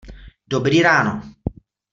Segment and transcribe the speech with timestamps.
[0.47, 1.21] Dobrý ráno.